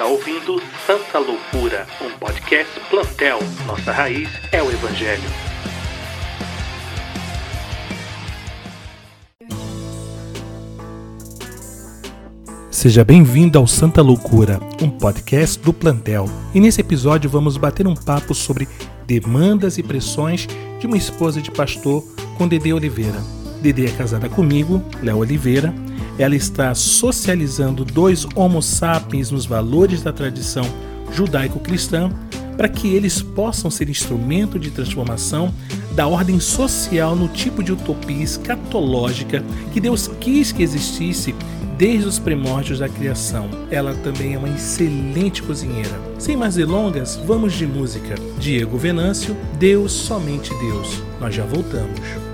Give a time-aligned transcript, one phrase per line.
[0.00, 3.38] está ouvindo Santa Loucura, um podcast plantel.
[3.66, 5.28] Nossa raiz é o Evangelho.
[12.70, 16.24] Seja bem-vindo ao Santa Loucura, um podcast do Plantel.
[16.54, 18.66] E nesse episódio vamos bater um papo sobre
[19.06, 20.48] demandas e pressões
[20.78, 22.02] de uma esposa de pastor
[22.38, 23.20] com Dede Oliveira.
[23.60, 25.74] Dede é casada comigo, Léo Oliveira,
[26.22, 30.64] ela está socializando dois Homo sapiens nos valores da tradição
[31.12, 32.10] judaico-cristã
[32.58, 35.54] para que eles possam ser instrumento de transformação
[35.92, 41.34] da ordem social no tipo de utopia escatológica que Deus quis que existisse
[41.78, 43.48] desde os primórdios da criação.
[43.70, 45.98] Ela também é uma excelente cozinheira.
[46.18, 48.14] Sem mais delongas, vamos de música.
[48.38, 51.02] Diego Venâncio, Deus, somente Deus.
[51.18, 52.29] Nós já voltamos.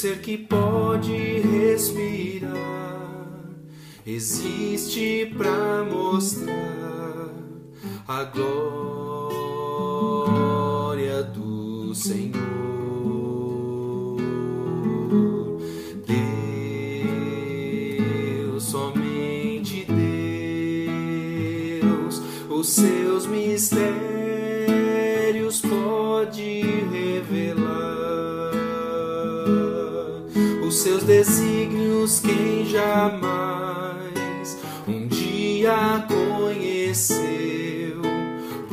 [0.00, 2.50] Ser que pode respirar
[4.06, 7.28] existe para mostrar
[8.08, 8.79] a glória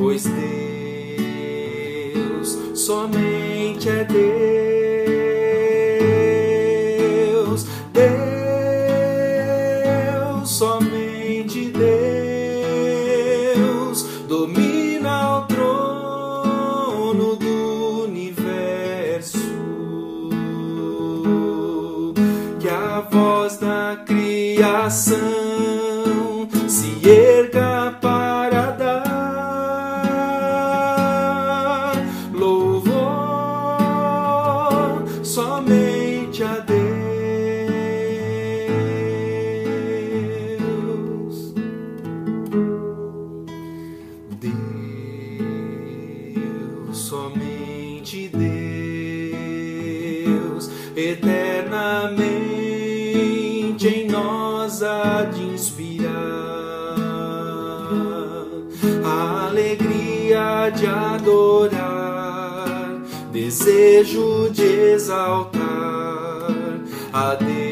[0.08, 0.24] pois
[2.14, 3.27] Deus somente
[44.40, 44.56] Deus,
[46.96, 48.28] somente
[50.24, 52.28] Deus, eternamente
[53.88, 54.80] em nós
[55.34, 56.08] de inspirar
[59.04, 62.36] a alegria de adorar,
[63.32, 65.58] desejo de exaltar
[67.12, 67.67] a Deus,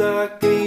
[0.00, 0.59] not good.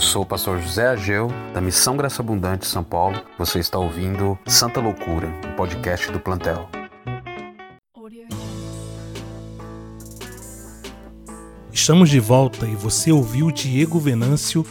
[0.00, 3.22] Eu sou o pastor José Ageu, da Missão Graça Abundante São Paulo.
[3.38, 6.70] Você está ouvindo Santa Loucura, um podcast do Plantel.
[11.70, 14.64] Estamos de volta e você ouviu Diego Venâncio,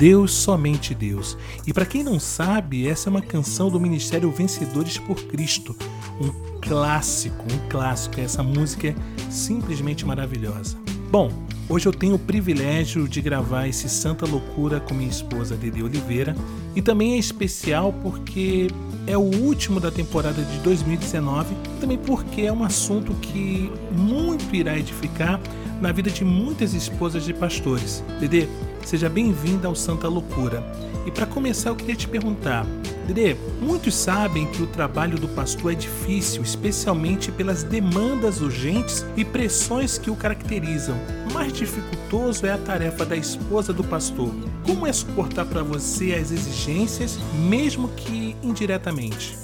[0.00, 1.38] Deus, somente Deus.
[1.64, 5.76] E para quem não sabe, essa é uma canção do Ministério Vencedores por Cristo,
[6.20, 8.20] um clássico, um clássico.
[8.20, 8.94] Essa música é
[9.30, 10.76] simplesmente maravilhosa.
[11.08, 11.30] Bom,
[11.68, 16.36] hoje eu tenho o privilégio de gravar esse Santa Loucura com minha esposa Dede Oliveira
[16.74, 18.68] e também é especial porque
[19.06, 24.78] é o último da temporada de 2019, também porque é um assunto que muito irá
[24.78, 25.40] edificar
[25.80, 28.04] na vida de muitas esposas de pastores.
[28.20, 28.48] Dede,
[28.84, 30.62] seja bem-vinda ao Santa Loucura.
[31.04, 32.64] E para começar, eu queria te perguntar,
[33.06, 39.24] Dede, muitos sabem que o trabalho do pastor é difícil, especialmente pelas demandas urgentes e
[39.24, 40.96] pressões que o caracterizam.
[41.32, 44.30] Mais dificultoso é a tarefa da esposa do pastor.
[44.66, 49.36] Como é suportar para você as exigências, mesmo que indiretamente?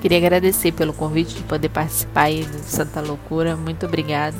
[0.00, 3.56] Queria agradecer pelo convite de poder participar aí do Santa Loucura.
[3.56, 4.36] Muito obrigado.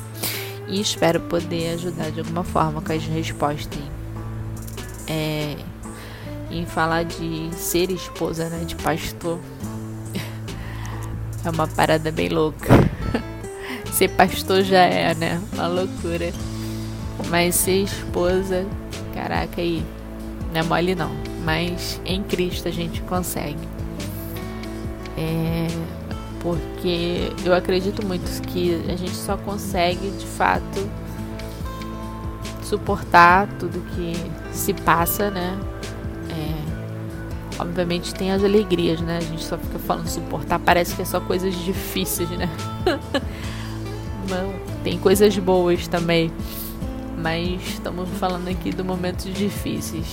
[0.68, 3.80] E espero poder ajudar de alguma forma com as respostas.
[5.08, 5.56] É,
[6.50, 9.38] em falar de ser esposa né, de pastor
[11.44, 12.85] é uma parada bem louca.
[13.96, 15.40] Ser pastor já é, né?
[15.54, 16.30] Uma loucura.
[17.30, 18.66] Mas ser esposa,
[19.14, 19.82] caraca aí,
[20.52, 21.10] não é mole não.
[21.42, 23.66] Mas em Cristo a gente consegue.
[25.16, 25.66] É,
[26.40, 30.90] porque eu acredito muito que a gente só consegue de fato
[32.62, 34.12] suportar tudo que
[34.52, 35.58] se passa, né?
[36.28, 39.16] É, obviamente tem as alegrias, né?
[39.16, 42.50] A gente só fica falando suportar, parece que é só coisas difíceis, né?
[44.28, 44.52] Não,
[44.82, 46.30] tem coisas boas também.
[47.18, 50.06] Mas estamos falando aqui do momentos difíceis,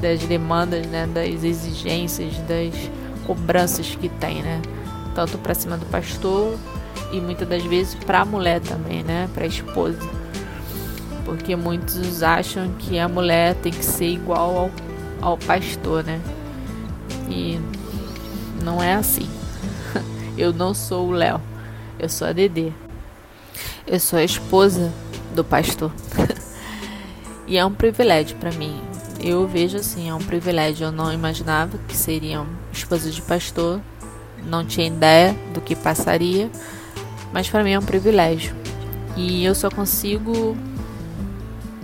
[0.00, 1.06] das demandas, né?
[1.06, 2.74] Das exigências, das
[3.26, 4.60] cobranças que tem, né?
[5.14, 6.56] Tanto para cima do pastor
[7.12, 9.28] e muitas das vezes para a mulher também, né?
[9.34, 9.98] Para a esposa.
[11.24, 14.70] Porque muitos acham que a mulher tem que ser igual ao,
[15.20, 16.20] ao pastor, né?
[17.28, 17.60] E
[18.64, 19.28] não é assim.
[20.36, 21.40] Eu não sou o Léo,
[21.98, 22.72] eu sou a Dedê.
[23.86, 24.92] Eu sou a esposa
[25.34, 25.92] do pastor.
[27.46, 28.92] e é um privilégio para mim
[29.22, 30.86] eu vejo assim, é um privilégio.
[30.86, 33.80] Eu não imaginava que seriam esposa de pastor,
[34.44, 36.50] não tinha ideia do que passaria,
[37.32, 38.54] mas para mim é um privilégio.
[39.16, 40.56] E eu só consigo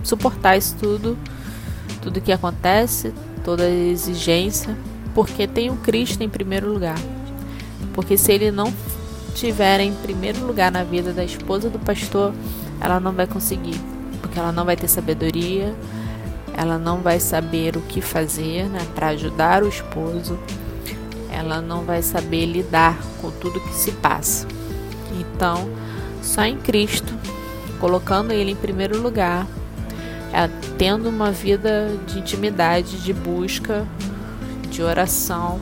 [0.03, 1.17] suportar isso tudo,
[2.01, 3.13] tudo que acontece,
[3.43, 4.75] toda a exigência,
[5.15, 6.97] porque tenho Cristo em primeiro lugar.
[7.93, 8.73] Porque se ele não
[9.29, 12.33] tiver em primeiro lugar na vida da esposa do pastor,
[12.81, 13.79] ela não vai conseguir,
[14.21, 15.75] porque ela não vai ter sabedoria,
[16.55, 20.37] ela não vai saber o que fazer né, para ajudar o esposo,
[21.31, 24.47] ela não vai saber lidar com tudo que se passa.
[25.19, 25.69] Então,
[26.21, 27.13] só em Cristo,
[27.79, 29.47] colocando Ele em primeiro lugar,
[30.33, 30.47] é,
[30.77, 33.87] tendo uma vida de intimidade, de busca,
[34.69, 35.59] de oração,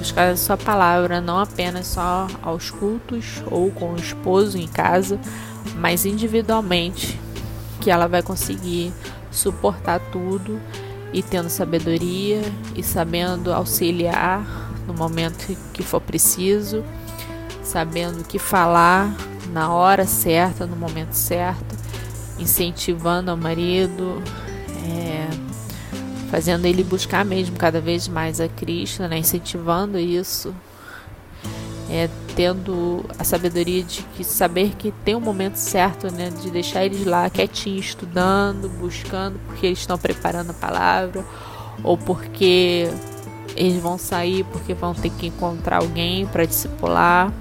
[0.00, 5.20] buscar a Sua palavra, não apenas só aos cultos ou com o esposo em casa,
[5.76, 7.20] mas individualmente,
[7.80, 8.92] que ela vai conseguir
[9.30, 10.58] suportar tudo
[11.12, 12.40] e tendo sabedoria
[12.74, 14.42] e sabendo auxiliar
[14.86, 16.82] no momento que for preciso,
[17.62, 19.14] sabendo o que falar
[19.52, 21.76] na hora certa, no momento certo,
[22.38, 24.22] incentivando ao marido,
[26.30, 30.54] fazendo ele buscar mesmo cada vez mais a Cristo, né, incentivando isso
[31.90, 36.84] é, tendo a sabedoria de que saber que tem um momento certo, né, de deixar
[36.84, 41.24] eles lá quietinhos, estudando, buscando, porque eles estão preparando a palavra,
[41.82, 42.88] ou porque
[43.56, 47.32] eles vão sair porque vão ter que encontrar alguém para discipular.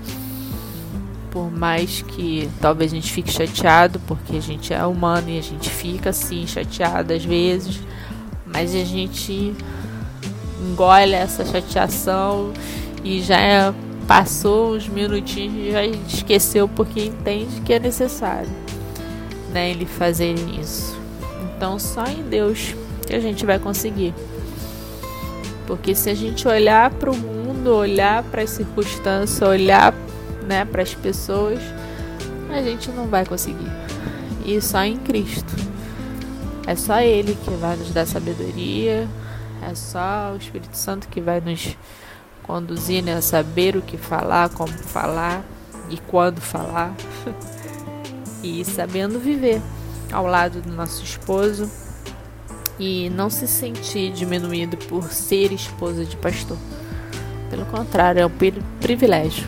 [1.29, 5.43] Por mais que talvez a gente fique chateado, porque a gente é humano e a
[5.43, 7.79] gente fica assim chateado às vezes,
[8.53, 9.53] mas a gente
[10.61, 12.51] engole essa chateação
[13.03, 13.73] e já
[14.07, 18.49] passou uns minutinhos e já esqueceu porque entende que é necessário,
[19.51, 20.97] né, ele fazer isso.
[21.55, 22.75] Então só em Deus
[23.05, 24.13] que a gente vai conseguir.
[25.67, 29.93] Porque se a gente olhar para o mundo, olhar para as circunstâncias, olhar,
[30.47, 31.59] né, para as pessoas,
[32.49, 33.71] a gente não vai conseguir.
[34.43, 35.53] E só em Cristo.
[36.69, 39.07] É só ele que vai nos dar sabedoria,
[39.67, 41.75] é só o Espírito Santo que vai nos
[42.43, 43.19] conduzir, né?
[43.21, 45.43] Saber o que falar, como falar
[45.89, 46.93] e quando falar.
[48.43, 49.59] e sabendo viver
[50.11, 51.67] ao lado do nosso esposo
[52.77, 56.57] e não se sentir diminuído por ser esposa de pastor.
[57.49, 58.31] Pelo contrário, é um
[58.79, 59.47] privilégio.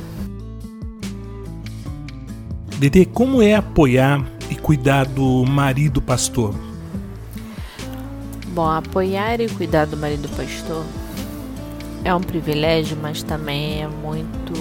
[2.79, 6.70] Dede, como é apoiar e cuidar do marido pastor?
[8.53, 10.85] Bom, apoiar e cuidar do marido pastor
[12.03, 14.53] é um privilégio, mas também é muito.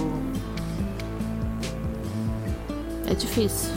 [3.10, 3.72] É difícil.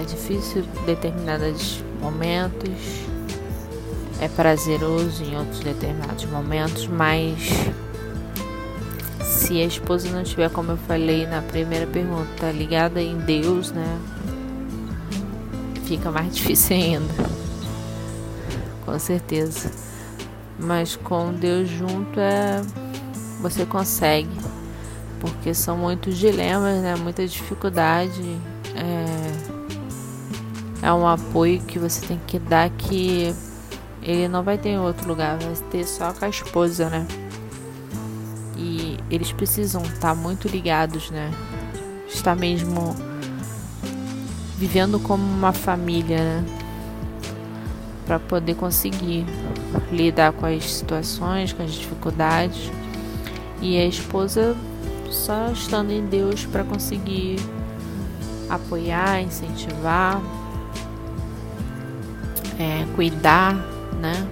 [0.00, 2.70] É difícil em determinados momentos,
[4.18, 7.50] é prazeroso em outros determinados momentos, mas
[9.22, 13.98] se a esposa não estiver, como eu falei na primeira pergunta, ligada em Deus, né?
[15.84, 17.39] Fica mais difícil ainda.
[18.90, 19.70] Com certeza.
[20.58, 22.60] Mas com Deus junto é
[23.40, 24.28] você consegue.
[25.20, 26.96] Porque são muitos dilemas, né?
[26.96, 28.36] Muita dificuldade.
[28.74, 29.60] É
[30.82, 33.34] é um apoio que você tem que dar que
[34.02, 37.06] ele não vai ter em outro lugar, vai ter só com a esposa, né?
[38.56, 41.30] E eles precisam estar muito ligados, né?
[42.08, 42.96] Estar mesmo
[44.56, 46.59] vivendo como uma família, né?
[48.06, 49.24] Para poder conseguir
[49.92, 52.70] lidar com as situações, com as dificuldades.
[53.62, 54.56] E a esposa
[55.10, 57.36] só estando em Deus para conseguir
[58.48, 60.20] apoiar, incentivar
[62.60, 63.54] é, cuidar,
[63.98, 64.26] né?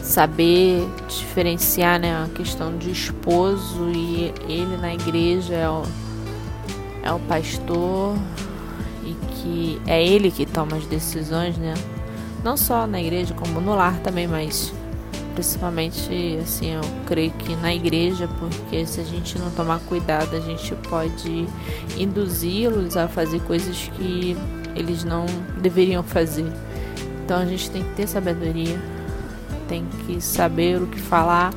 [0.00, 5.82] Saber diferenciar né, a questão de esposo e ele na igreja é o,
[7.02, 8.16] é o pastor
[9.04, 11.74] e que é ele que toma as decisões, né?
[12.42, 14.72] Não só na igreja, como no lar também, mas
[15.34, 20.40] principalmente assim, eu creio que na igreja, porque se a gente não tomar cuidado, a
[20.40, 21.46] gente pode
[21.96, 24.36] induzi-los a fazer coisas que
[24.74, 25.26] eles não
[25.60, 26.50] deveriam fazer.
[27.24, 28.80] Então a gente tem que ter sabedoria,
[29.68, 31.52] tem que saber o que falar,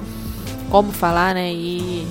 [0.69, 1.51] como falar, né?
[1.51, 2.07] E,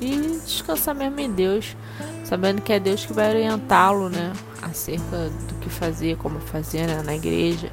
[0.00, 1.76] e descansar mesmo em Deus,
[2.24, 4.32] sabendo que é Deus que vai orientá-lo, né?
[4.62, 7.02] Acerca do que fazer, como fazer né?
[7.04, 7.70] na igreja,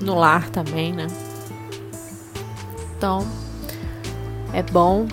[0.00, 1.06] no lar também, né?
[2.96, 3.26] Então
[4.52, 5.06] é bom,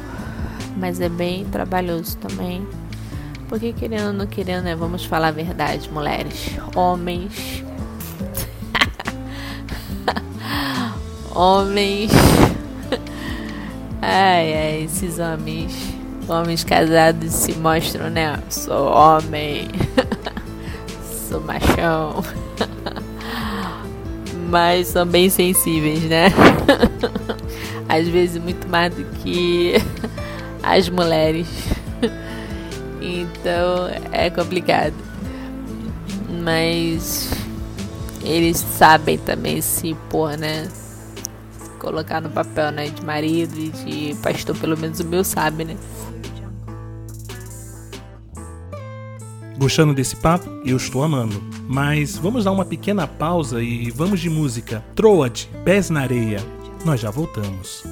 [0.77, 2.67] mas é bem trabalhoso também.
[3.47, 4.75] Porque querendo ou não querendo, né?
[4.75, 6.51] Vamos falar a verdade, mulheres.
[6.75, 7.63] Homens.
[11.33, 12.11] homens.
[14.01, 15.73] ai, ai, esses homens.
[16.27, 18.39] Homens casados se mostram, né?
[18.49, 19.67] Sou homem.
[21.29, 22.23] Sou machão.
[24.49, 26.29] Mas são bem sensíveis, né?
[27.87, 29.75] Às vezes muito mais do que
[30.63, 31.47] as mulheres.
[32.99, 34.95] Então é complicado.
[36.43, 37.29] Mas
[38.23, 40.67] eles sabem também se pôr, né?
[41.77, 42.87] Colocar no papel, né?
[42.87, 45.77] De marido e de pastor, pelo menos o meu sabe, né?
[49.59, 50.49] Gostando desse papo?
[50.65, 51.43] Eu estou amando.
[51.67, 54.81] Mas vamos dar uma pequena pausa e vamos de música.
[54.95, 56.39] Troad, Pés na Areia.
[56.85, 57.83] Nós já voltamos.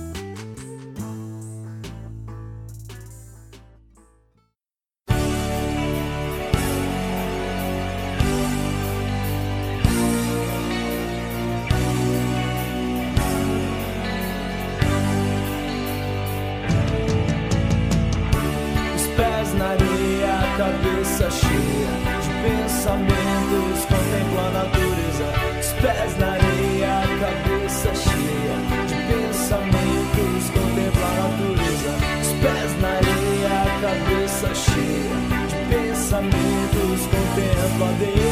[36.07, 38.26] pensamentos contemplo a Deus.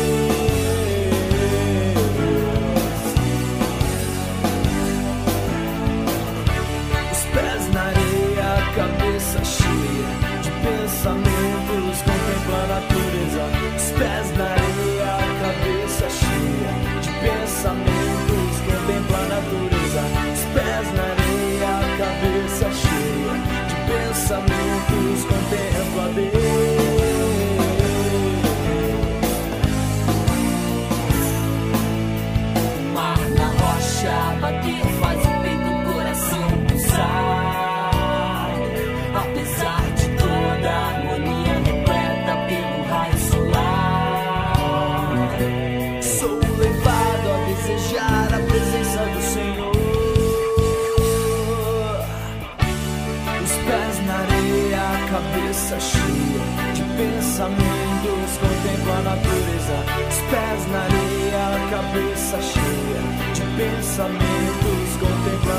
[61.96, 65.56] Cabeça cheia de pensamentos, contempla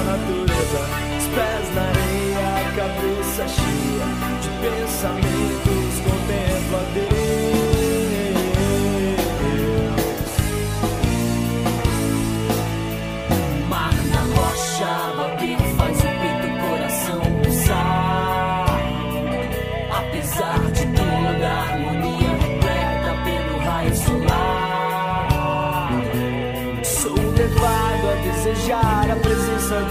[4.60, 5.35] Deus.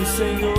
[0.06, 0.55] Senhor.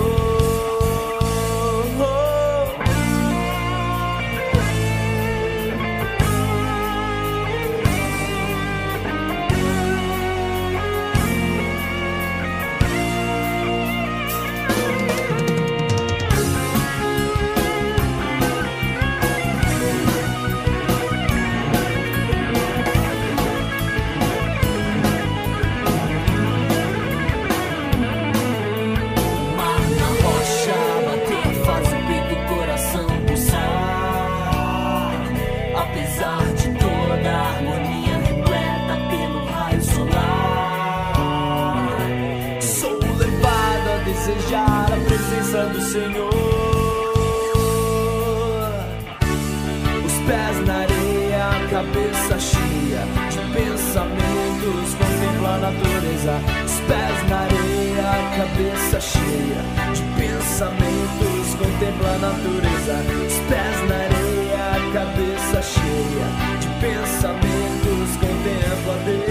[53.97, 56.39] Pensamentos, contempla a natureza.
[56.65, 59.61] Os pés na areia, a cabeça cheia
[59.93, 62.95] de pensamentos, contempla a natureza.
[63.25, 66.27] Os pés na areia, a cabeça cheia
[66.59, 69.26] de pensamentos, contempla Deus,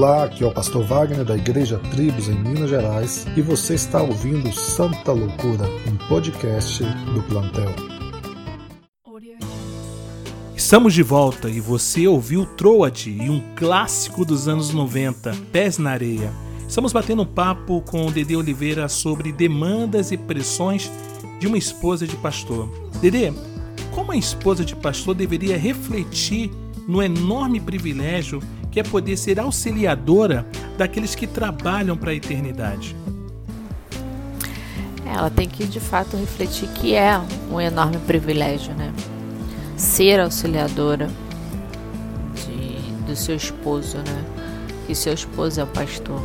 [0.00, 4.00] Olá, aqui é o Pastor Wagner da Igreja Tribos em Minas Gerais e você está
[4.00, 7.70] ouvindo Santa Loucura, um podcast do plantel.
[10.56, 15.90] Estamos de volta e você ouviu Troade e um clássico dos anos 90, Pés na
[15.90, 16.32] Areia.
[16.66, 20.90] Estamos batendo um papo com o Dede Oliveira sobre demandas e pressões
[21.38, 22.70] de uma esposa de pastor.
[23.02, 23.34] Dede,
[23.90, 26.50] como a esposa de pastor deveria refletir
[26.88, 30.46] no enorme privilégio que é poder ser auxiliadora
[30.78, 32.96] daqueles que trabalham para a eternidade?
[35.04, 38.92] Ela tem que de fato refletir que é um enorme privilégio, né?
[39.76, 41.10] Ser auxiliadora
[42.34, 44.24] de, do seu esposo, né?
[44.86, 46.22] Que seu esposo é o pastor.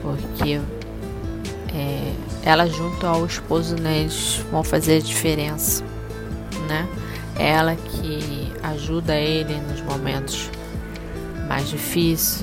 [0.00, 0.60] Porque
[1.74, 2.12] é,
[2.44, 4.00] ela junto ao esposo, né?
[4.00, 5.82] Eles vão fazer a diferença,
[6.68, 6.88] né?
[7.36, 10.48] É ela que ajuda ele nos momentos
[11.52, 12.42] mais difíceis,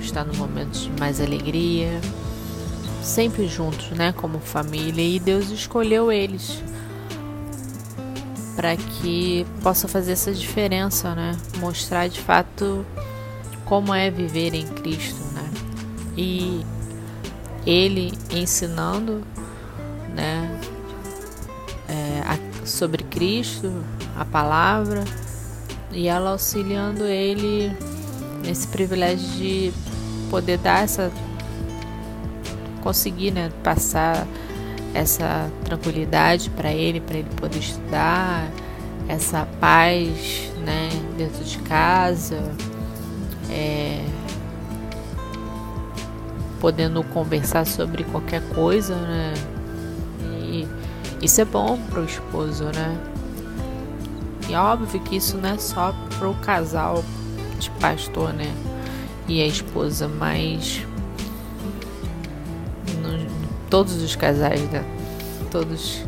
[0.00, 2.00] está nos momentos de mais alegria,
[3.00, 6.60] sempre juntos, né, como família, e Deus escolheu eles
[8.56, 11.38] para que possa fazer essa diferença, né?
[11.58, 12.84] Mostrar de fato
[13.64, 15.50] como é viver em Cristo, né?
[16.16, 16.66] E
[17.64, 19.22] ele ensinando,
[20.16, 20.60] né,
[21.88, 23.72] é, a, sobre Cristo,
[24.16, 25.04] a palavra,
[25.92, 27.72] e ela auxiliando ele
[28.44, 29.72] nesse privilégio de
[30.30, 31.10] poder dar essa
[32.82, 34.26] conseguir, né, passar
[34.94, 38.50] essa tranquilidade para ele, para ele poder estudar,
[39.06, 42.42] essa paz, né, dentro de casa,
[43.50, 44.04] é,
[46.60, 49.34] podendo conversar sobre qualquer coisa, né,
[50.42, 50.66] e
[51.20, 52.96] isso é bom para o esposo, né.
[54.48, 57.04] E óbvio que isso não é só para o casal
[57.80, 58.52] pastor, né,
[59.28, 60.82] e a esposa, mas
[63.02, 63.26] no,
[63.68, 64.82] todos os casais, né?
[65.50, 66.02] Todos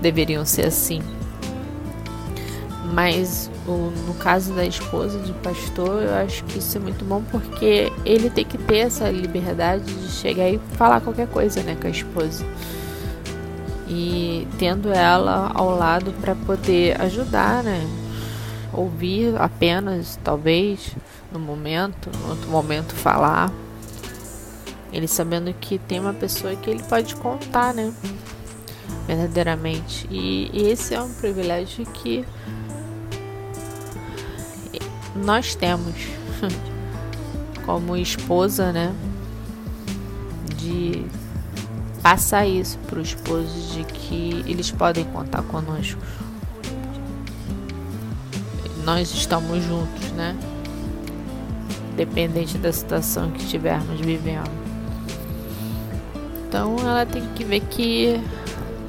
[0.00, 1.00] deveriam ser assim.
[2.92, 7.22] Mas o, no caso da esposa de pastor, eu acho que isso é muito bom
[7.30, 11.86] porque ele tem que ter essa liberdade de chegar e falar qualquer coisa, né, com
[11.86, 12.44] a esposa.
[13.88, 17.86] E tendo ela ao lado para poder ajudar, né?
[18.72, 20.94] Ouvir apenas, talvez,
[21.36, 23.52] no momento, no outro momento falar.
[24.92, 27.92] Ele sabendo que tem uma pessoa que ele pode contar, né?
[29.06, 30.06] Verdadeiramente.
[30.10, 32.24] E, e esse é um privilégio que
[35.14, 35.94] nós temos
[37.66, 38.94] como esposa, né?
[40.56, 41.04] De
[42.02, 46.00] passar isso para os esposos de que eles podem contar conosco.
[48.84, 50.36] Nós estamos juntos, né?
[51.96, 54.50] Dependente da situação que estivermos vivendo.
[56.46, 58.20] Então ela tem que ver que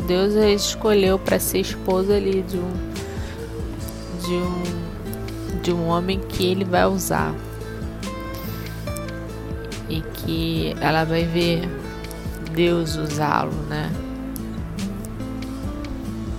[0.06, 2.72] Deus escolheu para ser esposa ali de um
[4.26, 4.88] de um
[5.62, 7.34] de um homem que ele vai usar
[9.90, 11.68] e que ela vai ver
[12.54, 13.92] Deus usá-lo, né?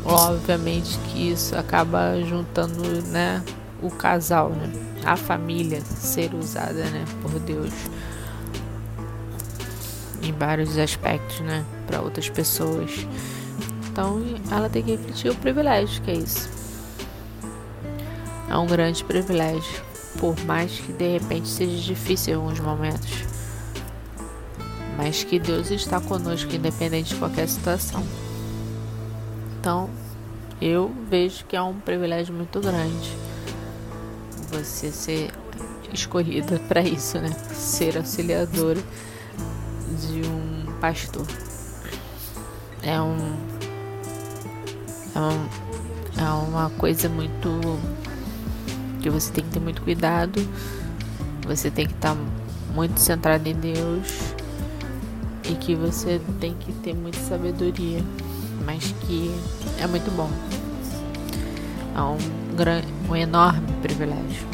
[0.05, 3.43] Obviamente que isso acaba juntando, né,
[3.83, 4.71] o casal, né?
[5.05, 7.73] A família ser usada, né, por Deus
[10.23, 13.07] em vários aspectos, né, para outras pessoas.
[13.91, 16.49] Então, ela tem que refletir o privilégio que é isso.
[18.49, 19.83] É um grande privilégio,
[20.19, 23.25] por mais que de repente seja difícil em alguns momentos.
[24.97, 28.03] Mas que Deus está conosco independente de qualquer situação.
[29.61, 29.89] Então,
[30.61, 33.28] eu vejo que é um privilégio muito grande
[34.51, 35.31] você ser
[35.93, 37.31] escolhida para isso, né?
[37.53, 38.81] Ser auxiliadora
[40.01, 41.27] de um pastor.
[42.83, 43.37] É um
[45.15, 47.61] é, um, é uma coisa muito
[49.01, 50.41] que você tem que ter muito cuidado.
[51.47, 52.21] Você tem que estar tá
[52.75, 54.35] muito centrado em Deus
[55.51, 58.03] e que você tem que ter muita sabedoria,
[58.65, 59.35] mas que
[59.81, 60.31] é muito bom.
[61.99, 62.17] É um,
[62.55, 64.47] grande, um enorme privilégio.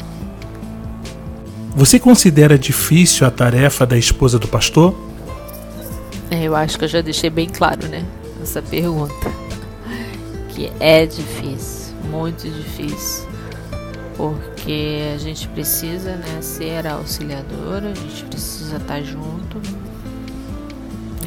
[1.75, 4.95] Você considera difícil a tarefa da esposa do pastor?
[6.31, 8.03] É, eu acho que eu já deixei bem claro, né?
[8.41, 9.13] Essa pergunta.
[10.49, 13.27] Que é difícil, muito difícil.
[14.17, 19.61] Porque a gente precisa né, ser auxiliadora, a gente precisa estar junto.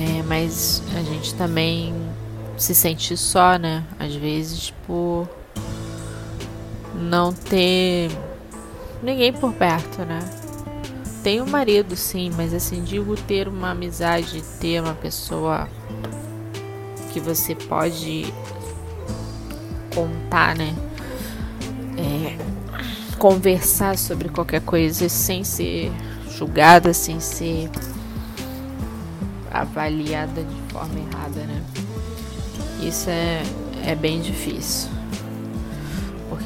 [0.00, 1.94] É, mas a gente também
[2.57, 3.85] se sente só, né?
[4.00, 5.38] Às vezes por
[7.09, 8.11] não ter
[9.03, 10.21] ninguém por perto, né?
[11.23, 15.68] Tenho um marido, sim, mas assim, digo ter uma amizade, ter uma pessoa
[17.12, 18.33] que você pode
[19.94, 20.75] contar, né?
[21.97, 22.37] É,
[23.18, 25.90] conversar sobre qualquer coisa sem ser
[26.31, 27.68] julgada, sem ser
[29.51, 31.62] avaliada de forma errada, né?
[32.81, 33.42] Isso é,
[33.85, 34.97] é bem difícil.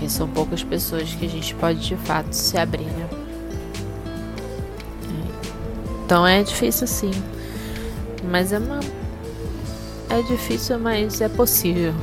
[0.03, 3.09] Porque são poucas pessoas que a gente pode de fato se abrir, né?
[6.05, 7.13] Então é difícil sim.
[8.29, 8.81] Mas é uma.
[10.11, 11.95] É difícil, mas é possível.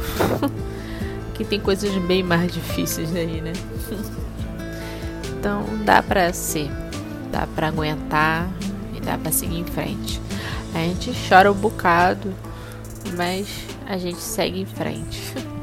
[1.36, 3.52] que tem coisas bem mais difíceis aí, né?
[5.38, 6.72] então dá pra ser.
[7.34, 8.50] Dá pra aguentar
[8.96, 10.22] e dá pra seguir em frente.
[10.74, 12.34] A gente chora um bocado,
[13.18, 13.46] mas
[13.86, 15.34] a gente segue em frente.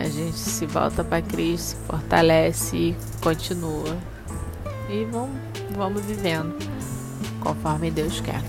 [0.00, 3.98] A gente se volta para Cristo, se fortalece e continua.
[4.88, 5.36] E vamos,
[5.76, 6.56] vamos vivendo
[7.38, 8.42] conforme Deus quer.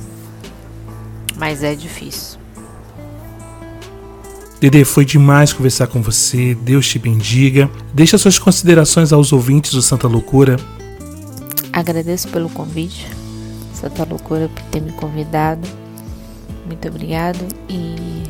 [1.36, 2.40] Mas é difícil.
[4.62, 6.56] Dede, foi demais conversar com você.
[6.56, 7.70] Deus te bendiga.
[7.94, 10.56] Deixa suas considerações aos ouvintes do Santa Loucura.
[11.74, 13.10] Agradeço pelo convite,
[13.74, 15.68] Santa Loucura, por ter me convidado.
[16.66, 18.24] Muito obrigado e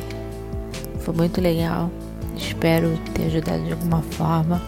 [1.04, 1.88] foi muito legal.
[2.36, 4.60] Espero ter ajudado de alguma forma.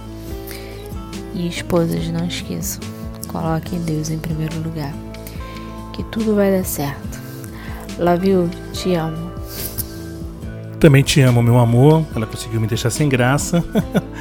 [1.34, 2.80] E esposas, não esqueçam,
[3.28, 4.94] coloquem Deus em primeiro lugar
[5.94, 7.22] que tudo vai dar certo.
[7.98, 9.32] Love you, te amo.
[10.80, 12.04] Também te amo, meu amor.
[12.14, 13.64] Ela conseguiu me deixar sem graça.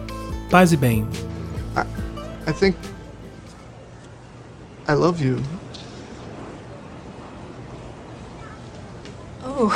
[0.50, 1.06] Paz e bem.
[1.76, 2.76] I, I think
[4.88, 5.40] I love you.
[9.44, 9.70] Oh.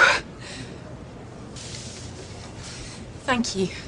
[3.24, 3.87] Thank you.